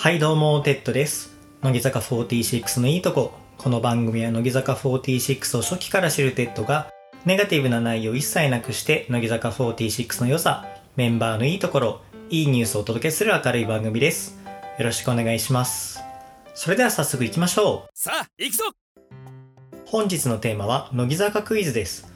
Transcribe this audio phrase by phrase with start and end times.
[0.00, 1.36] はいどうも、テッドです。
[1.60, 3.32] 乃木坂46のいいとこ。
[3.56, 6.88] この番組は乃木坂46を初期から知るテッドが、
[7.24, 12.00] ネガティブな内容を一切なくして、乃木坂46の良さ、メンバーのいいところ、
[12.30, 14.38] いいニュースをお届けする明るい番組です。
[14.78, 15.98] よろしくお願いします。
[16.54, 17.90] それでは早速行きましょう。
[17.92, 18.64] さあ行くぞ
[19.84, 22.06] 本日のテーマは乃木坂クイズです。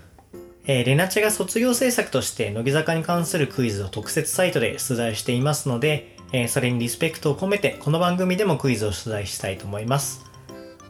[0.69, 10.25] えーれなちが卒業制作として乃木坂に関するクイズを特設サイトで出題していますので、えーそれにリスペクトを込めてこの番組でもクイズを出題したいと思います。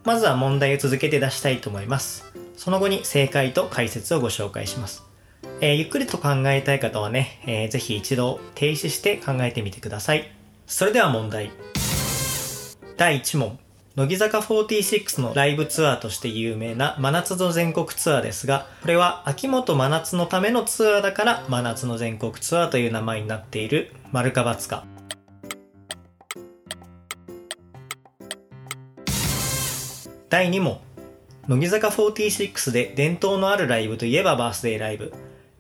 [0.05, 2.25] まずは問題を続けて出したいと思います。
[2.57, 5.05] その後に正解と解説をご紹介します。
[5.61, 10.31] えーゆっくりと考えたい方はね、えーぜひ一度停止して考えてみてください。
[10.67, 11.51] それでは問題。
[12.97, 13.59] 第1問。
[13.95, 24.92] 乃木坂46のライブツアーとして有名な真夏の全国ツアーですが、これは秋元真夏のためのツアーだから真夏の全国ツアーという名前になっている丸か×か。
[30.33, 30.81] 第2問。
[31.47, 35.13] 乃木坂46で伝統のあるライブといえばバースデーライブ。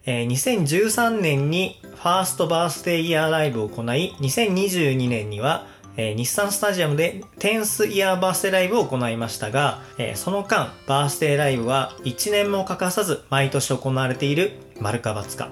[0.06, 5.66] えー2013年にファーストバースデーイヤーライブを行い、2022年には、
[5.98, 15.50] えー日産スタジアムでテンスイヤーバースデーライブを行いましたが、えーその間、バースデーライブは1年も欠かさず毎年行われている丸か×か。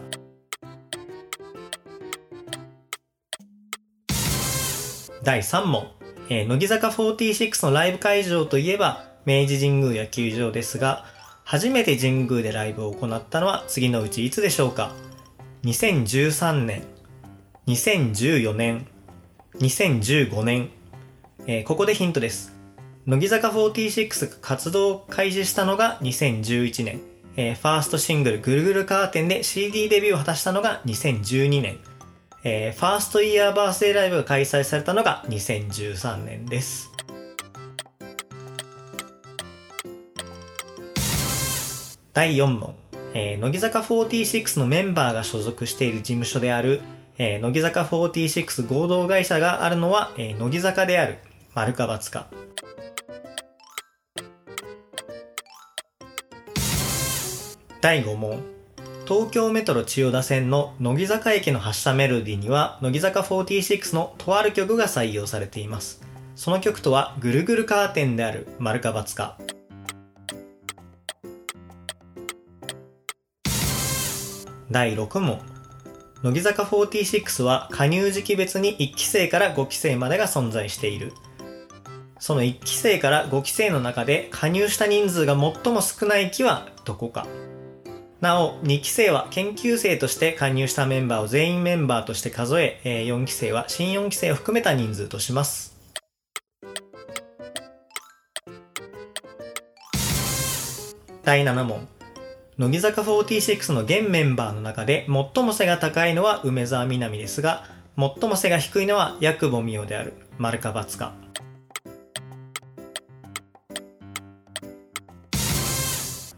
[5.23, 5.89] 第3問、
[6.31, 11.05] えー乃木坂46のライブ会場といえば明治神宮野球場ですが
[11.45, 14.93] 初めて神宮でライブを行ったのは次のうちいつでしょうか
[15.65, 16.85] ？2013年
[17.67, 18.87] 2014年
[19.59, 20.71] 2015年、
[21.47, 22.55] えーここでヒントです。
[23.07, 27.01] 乃木坂46が活動を開始したのが2011年、
[27.37, 31.79] えーファーストシングル「ぐるぐるカーテン」で CD デビューを果たしたのが2012年。
[32.45, 36.91] えーファーストイヤーバースデーライブが開催されたのが2013年です。
[42.13, 42.75] 第4問、
[43.15, 46.81] えー乃木坂46のメンバーが所属している事務所である、
[47.19, 51.19] えー乃木坂46合同会社があるのは、えー乃木坂である、
[51.55, 52.27] 丸か×か。
[57.81, 58.43] 第5問、
[59.07, 66.03] 東京メトロ千代田線の乃木坂駅の発車メロディーには乃木坂46のとある曲が採用されています。
[66.35, 69.39] その曲とはぐるぐるカーテンである丸か×か
[74.71, 75.41] 第6問
[76.23, 81.13] 乃木坂46は加入時期別に1期生から5期生までが存在している
[82.19, 87.27] その1期生から5期生の中で加入した人数が最も少ない期はどこか
[88.21, 95.75] なお、2期生は研究生として加入したメンバーを全員メンバーとして数え、4期生は新4期生を含めた人数とします。
[101.25, 102.00] 第7問。
[102.61, 107.65] 乃木坂46の現メンバーの中で最も背が高いのは梅澤美波ですが、
[107.97, 110.13] 最も背が低いのは八久保美代である。
[110.37, 111.15] 丸か×か。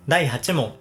[0.07, 0.75] 第8問。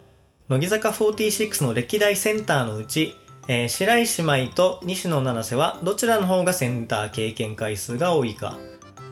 [0.48, 3.16] 乃木坂46の歴代センターのうち、
[3.48, 8.60] えー白石麻衣と西野七瀬はどちらの方がセンター経験回数が多いか。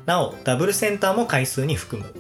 [0.06, 2.14] なお、ダブルセンターも回数に含む。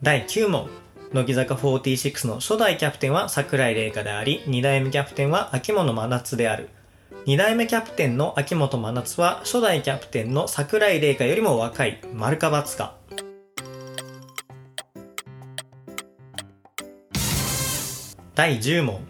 [0.00, 0.68] 第9問。
[1.12, 6.68] 乃木坂46の初代キャプテンは桜井玲香であり、2代目キャプテンは秋元真夏である。
[7.26, 11.98] 2代目キャプテンの秋元真夏は初代キャプテンの桜井玲香よりも若い。
[12.14, 12.94] 丸か×か。
[18.36, 19.00] 第10問、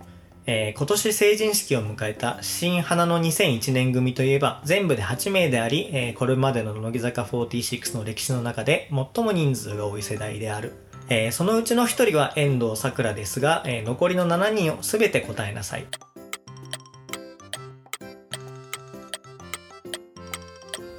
[0.50, 10.72] えー今年成人式を迎えた新花の2001年組といえば全部で8名であり、えーこれまでの乃木坂46の歴史の中で最も人数が多い世代である、
[11.10, 15.84] えーそのうちの1人は遠藤さくらですが、えー残りの7人を全て答えなさい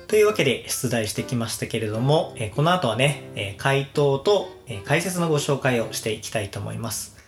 [0.07, 7.18] というわけで出題してきましたけれども、えーこの後はね、えー回答と、え解説のご紹介をしていきたいと思います。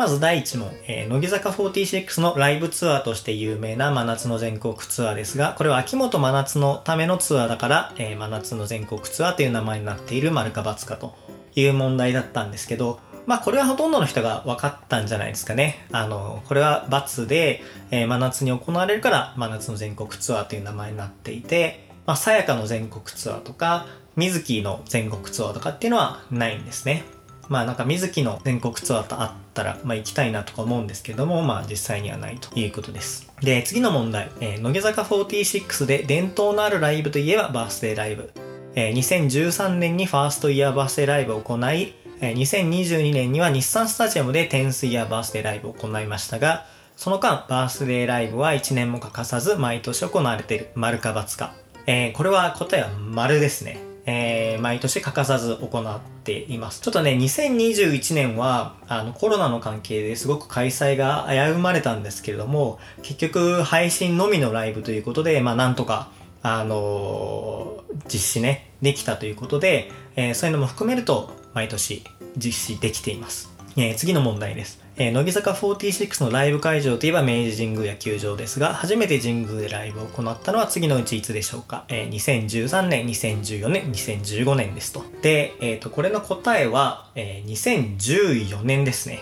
[0.00, 11.14] まず第1問、えー乃木坂46のライブツアーとして有名な真夏の全国ツアーですが、これは秋元真夏のためのツアーだから、えー真夏の全国ツアーという名前になっている丸か×かと
[11.54, 15.84] いう問題だったんですけど、まあこれはほとんどの人が分かったんじゃないですかね。
[15.92, 23.84] あの、これは×で、えー真夏に行われるから真夏の全国ツアーという名前になっていて、まあさやかの全国ツアーとか、
[24.16, 27.04] 水木の全国ツアーとかっていうのはないんですね。
[27.50, 33.30] まあなんか水木の全国ツアーとあってったら、まあ、行きたいなとか思うんですけども、まあ、実際にはないということです。
[33.42, 34.30] で、次の問題。
[34.40, 38.32] えー、乃木坂46で伝統のあるライブといえばバースデーライブ。
[38.76, 46.66] えー、2013年にファーストイヤーバースデーライブを行い、えー、2022年には日産スタジアムでテンスイヤーバースデーライブを行いましたが、
[46.96, 50.68] その間、バースデーライブは1年も欠かさず毎年行われている。
[50.74, 51.54] 丸か×か。
[51.86, 53.89] えー、これは答えは丸ですね。
[54.12, 56.80] えー、毎年欠かさず行っています。
[56.80, 66.08] ちょっとね、2021年は、あの、コロナの関係ですごく開催が危ぶまれたんですけれども、結局、配信のみのライブということで、まあ、なんとか、
[66.42, 72.02] あのー、実施ね、できたということで、えー、そういうのも含めると、毎年
[72.36, 73.52] 実施できています。
[73.76, 74.80] え、次の問題です。
[75.02, 85.02] えー、乃木坂46のライブ会場といえば明治神宮野球場ですが、初めて神宮でライブを行ったのは次のうちいつでしょうか、えー、2013年、2014年、2015年ですと。
[85.22, 89.20] で、えっ、ー、と、これの答えは、えー、2014年ですね。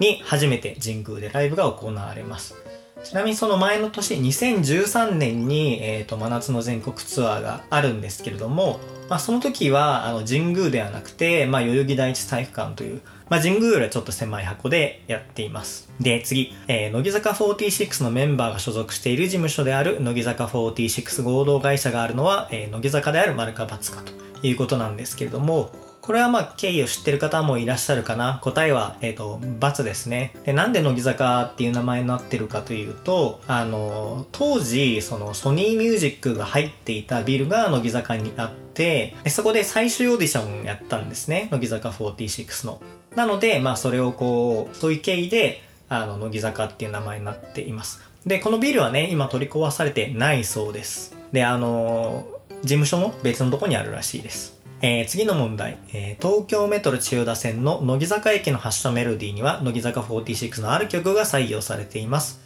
[0.00, 2.56] に初めて神宮でライブが行われます。
[3.04, 15.90] ちなみにその前の年、2013年に、えっ、ー、と、真夏の全国ツアーがあるんですけれども、まあ、その時は、あの、神宮ではなくて、まあ、代々木第一体育館という、まあ、神宮よりはちょっと狭い箱でやっています。
[16.00, 25.70] で、次、えー、乃木坂46のメンバーが所属している事務所である乃木坂46合同会社があるのは、えー、乃木坂である丸か×かということなんですけれども、
[26.04, 28.38] これはまあ経緯を知ってる方もいらっしゃるかな。
[28.42, 30.34] 答えは、えっ、ー、と、×ですね。
[30.44, 41.48] で、なんで乃木坂っていう名前になってるかというと、あの、当時、そのソニーミュージックが入っていたビルが乃木坂にあって、そこで最終オーディションをやったんですね。
[41.50, 42.82] 乃木坂46の。
[43.16, 48.02] なので、まあそれをこう、そういう経緯で、あの、乃木坂っていう名前になっています。
[48.26, 51.16] で、このビルはね、今取り壊されてないそうです。
[51.32, 52.26] で、あの、
[52.60, 54.63] 事務所も別のとこにあるらしいです。
[54.86, 62.42] えー、次の問題、えー、東京メトロ千代田線の乃木坂駅の発車メロディーには乃木坂46のある曲が採用されています。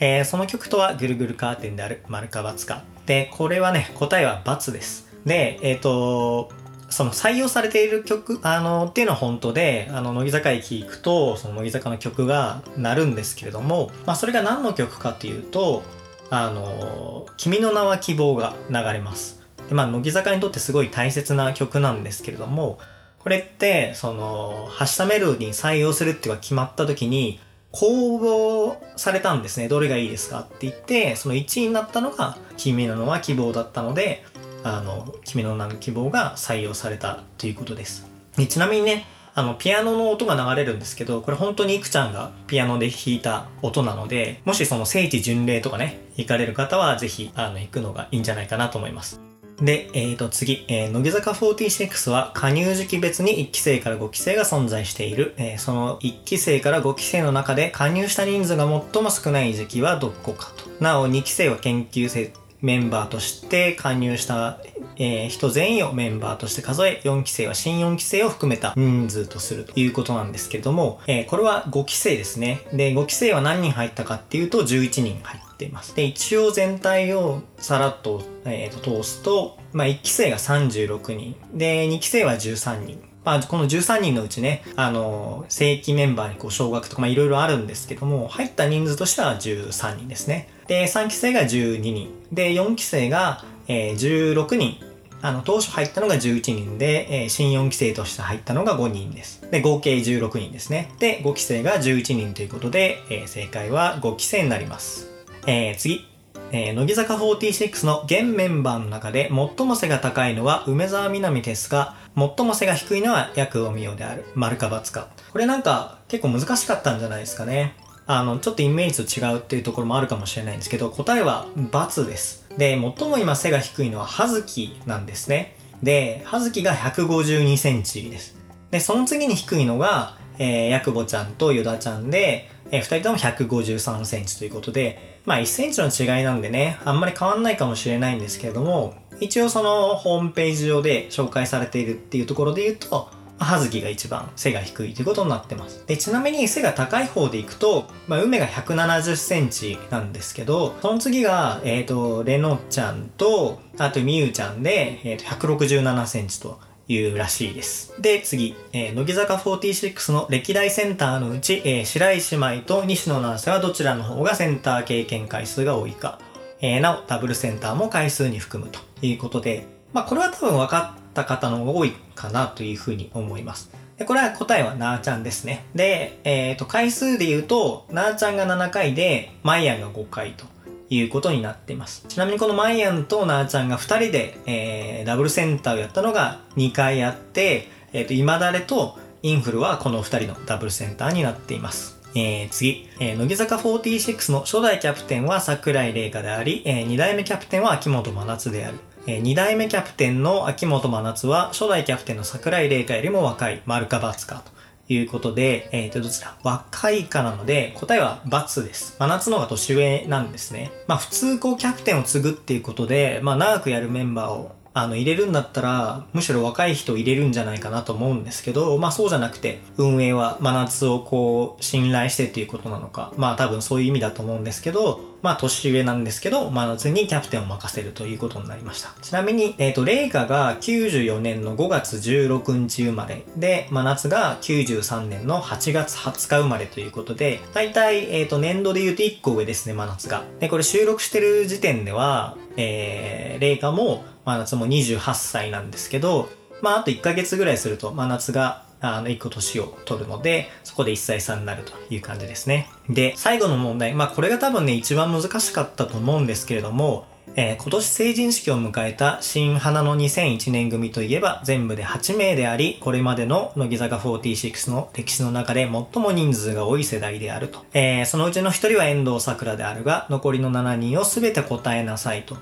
[0.00, 2.84] えー、その曲とはぐるぐるカーテンである丸か×か。
[3.04, 5.06] で、これはね、答えは×です。
[5.26, 6.50] で、えっ、と、
[6.88, 15.82] その採用されている曲、あの、っていうのは本当で、あの、乃木坂駅行くと、その乃木坂の曲が鳴るんですけれども、まあ、それが何の曲かっていうと、
[16.30, 19.41] あの、君の名は希望が流れます。
[19.72, 22.78] まあ、乃木坂にとってすごい大切な曲なんですけれども、
[23.18, 27.40] これって、その、発したメロディーに採用するっていうのが決まった時に、
[27.70, 29.68] 公募されたんですね。
[29.68, 34.24] どれがいいですかって言って、その1位になったのが、君の名は希望だったので、
[34.62, 38.06] あの、君の名の希望が採用されたということです。
[38.36, 49.31] でちなみにね、あの、ピアノの音が流れるんですけど、これ本当にいくちゃんがピアノで弾いた音なので、もしその聖地巡礼とかね、行かれる方はぜひ、あの、行くのがいいんじゃないかなと思います。
[49.60, 55.34] で、えーと次、えー、乃木坂46は加入時期別に1期生から5期生が存在している。
[55.36, 60.70] えー、その1期生から5期生の中で加入した人数が最も少ない時期はどこかと。
[60.82, 62.32] なお、2期生は研究生
[62.62, 64.58] メンバーとして加入した、
[64.96, 72.60] えー、人全員をメンバーとして数え、4期生は新4期生を含めた人数とするということなんですけれども、えー、これは5期生ですね。
[72.72, 75.94] で、5期生は何人入ったかっていうと11人入っています。
[75.94, 81.36] で、一応全体をさらっと,、えー、と通すと、まあ、1期生が36人。
[81.54, 83.02] で、2期生は13人。
[83.24, 90.48] まあ、この13人のうちね、あの、正規メンバーにこう、昇格とか、まあ、いろいろあるんですけども、入った人数としては13人ですね。
[90.66, 92.08] で、3期生が12人。
[92.32, 94.76] で、4期生が、えー、16人。
[95.24, 99.48] あの、当初入ったのが11人で、えー、新4期生として入ったのが5人です。
[99.52, 100.90] で、合計16人ですね。
[100.98, 105.11] で、5期生が11人ということで、えー、正解は5期生になります。
[105.46, 106.06] えー、次。
[106.54, 114.26] えー、乃木坂46の現メンバーの中で最も背が高いのは梅沢みなみですが、最も背が低いのは薬尾美代である。
[114.34, 115.08] 丸か×か。
[115.32, 117.74] これなんか結構難しかったんじゃないですかね。
[118.06, 122.46] あの、ちょっとイメージと違うっていうところもあるかもしれないんですけど、答えは×です。
[122.58, 125.56] で、最も今背が低いのは葉月なんですね。
[125.82, 128.36] で、葉月が152センチです。
[128.70, 145.84] で、その次に低いのが、えー、ヤクボちゃんとヨダちゃんで、えー、二人とも153センチということで、まあ1センチの違いなんでね、あんまり変わんないかもしれないんですけれども、一応そのホームページ上で紹介されているっていうところで言うと、葉月が一番背が低いということになってます。
[145.86, 157.94] で、ちなみに背が高い方でいくと、まあ、梅が170センチなんですけど、その次が、えっ、ー、と、レノちゃんと、あとみゆちゃんで、えっ、ー、と、167センチというらしいです。
[158.00, 166.18] で、次、えー、乃木坂46の歴代センターのうち、えー、白石姉妹と西野七瀬はどちらの方がセンター経験回数が多いか。
[166.60, 173.70] えー、なお、ダブルセンターも回数に含むということで、まあ、これは多分分かった方の多いかなというふうに思います。
[173.98, 175.64] で、これは答えはなーちゃんですね。
[175.74, 180.46] で、えっ、ー、と、回数で言うと、なーちゃんが7回で、マイアンが5回と
[180.90, 182.04] いうことになっています。
[182.08, 192.00] ちなみにこのマイアンとなーちゃんが2人で、えー、ダブルセンターをやったのが2回あって、えっ、ー、と、今だれとインフルはこの2人のダブルセンターになっています。
[192.14, 198.78] えー、次、えー、乃木坂46の初代キャプテンは桜井玲香であり、えー、2代目キャプテンは秋元真夏である。
[199.06, 206.36] えー、2代目キャプテンの秋元真夏は初代キャプテンの桜井玲香よりも若い丸か×かということで、えっ、ー、と、どちら？
[206.42, 208.96] 若いかなので、答えは×です。
[208.98, 210.70] 真夏の方が年上なんですね。
[210.86, 228.94] まあ普通こうキャプテンを継ぐっていうことで、まあ長くやるメンバーをあの、入れるんだったら、むしろ若い人入れるんじゃないかなと思うんですけど、まあそうじゃなくて、運営は真夏をこう、信頼してっていうことなのか、まあ多分そういう意味だと思うんですけど、まあ年上なんですけど、真夏にキャプテンを任せるということになりました。
[229.02, 240.24] ちなみに、えっ、ー、と、レイカが94年の5月16日生まれで、真夏が93年の8月20日生まれということで、大体、えっ、ー、と、年度で言うと1個上ですね、真夏が。
[240.40, 246.28] で、これ収録してる時点では、えー、レイカも、真夏も28歳なんですけど、
[246.60, 252.68] まあ、あと1ヶ月ぐらいすると、真夏があの、1個年を取るので、そこで1歳差になるという感じですね。
[252.90, 253.94] で、最後の問題。
[253.94, 267.64] まあ、これが多分ね、一番難しかったと思うんですけれども、えー、今年成人式を迎えた新花の2001年組といえば全部で8名であり、これまでの乃木坂46の歴史の中で最も人数が多い世代であると。
[267.72, 272.36] えー、そのうちの1人は遠藤桜であるが、残りの7人を全て答えなさいと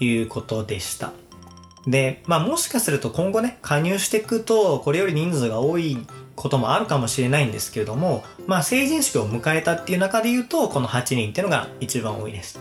[0.00, 1.12] いうことでした。
[1.86, 5.98] で、まあもしかすると今後ね、加入していくと、これより人数が多い
[6.34, 12.58] こともあるかもしれないんですけれども、まあ成人式を迎えたっていう中で言うと、この8人っていうのが一番多いです。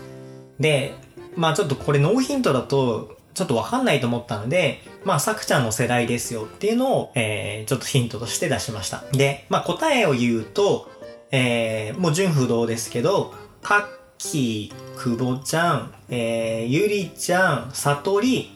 [0.59, 0.93] で、
[1.35, 9.03] まあちょっとこれノーヒントだと、ちょっとわかんないと思ったので、まあ、さくちゃんの世代ですよっていうのを、えー、ちょっとヒントとして出しました。
[9.11, 10.89] で、まあ、答えを言うと、
[11.31, 13.85] えー、もう純不動ですけど、かっ
[14.19, 18.51] きー、くぼちゃん、えー、ゆりちゃん、さとり、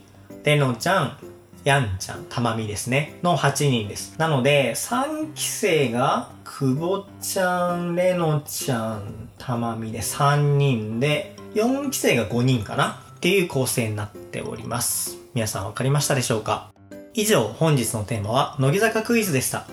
[0.47, 1.17] れのちゃん、
[1.65, 3.19] やんちゃん、たまみですね。
[3.21, 4.17] の8人です。
[4.17, 13.03] なので、3期生が、くぼちゃん、れのちゃん、たまみで3人で、4期生が5人かな？
[13.17, 15.17] っていう構成になっております。
[15.33, 16.71] 皆さんわかりましたでしょうか？
[17.13, 19.67] 以上、本日のテーマは、乃木坂クイズでした。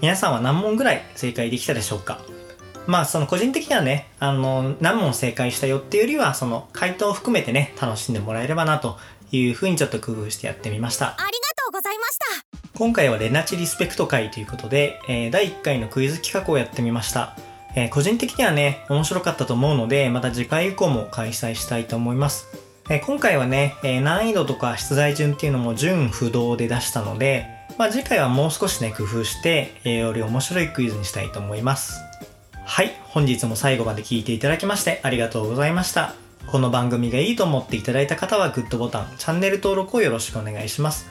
[0.00, 2.20] 皆さんは何問ぐらい正解できたでしょうか？
[2.86, 8.96] まあその個人的にはね、あの、何問正解したよっていうよりは、その回答を含めてね、楽しんでもらえればなと
[9.32, 11.08] いうふうにちょっと工夫してやってみました。
[11.08, 11.32] ありがと
[11.70, 12.78] うございました。
[12.78, 17.36] 今回はレナチリスペクト会ということで、えー、第1回のクイズ企画をやってみました。
[17.74, 22.46] えー、個人的にはね、面白かったと思うので、また次回以降も開催したいと思います。
[22.88, 27.46] えー、今回はね、え難易度とか出題順っていうのも純不動で出したので、
[27.78, 32.00] まあ、次回はもう少しね、工夫して、えより面白いクイズにしたいと思います。
[32.64, 36.29] はい、本日も最後まで聞いていただきましてありがとうございました。
[36.46, 41.08] この番組がいいと思っていただいた方はグッドボタン、チャンネル登録をよろしくお願いします。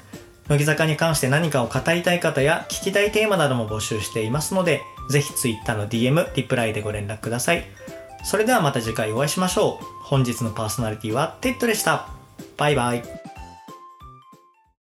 [0.49, 7.63] 乃木坂に関して何かを語りたい方や聞きたいテーマなども募集していますので、ぜひ Twitter の DM、リプライでご連絡ください。
[8.23, 9.85] それではまた次回お会いしましょう。
[10.03, 12.09] 本日のパーソナリティはテッドでした。
[12.57, 13.03] バイバイ。